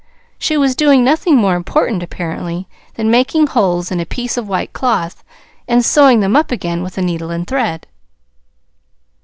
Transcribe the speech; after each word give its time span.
She 0.39 0.57
was 0.57 0.75
doing 0.75 1.03
nothing 1.03 1.37
more 1.37 1.53
important, 1.53 2.01
apparently, 2.01 2.67
than 2.95 3.11
making 3.11 3.45
holes 3.45 3.91
in 3.91 3.99
a 3.99 4.05
piece 4.07 4.35
of 4.35 4.47
white 4.47 4.73
cloth, 4.73 5.23
and 5.67 5.85
sewing 5.85 6.21
them 6.21 6.35
up 6.35 6.49
again 6.51 6.81
with 6.81 6.97
a 6.97 7.03
needle 7.03 7.29
and 7.29 7.45
thread. 7.45 7.85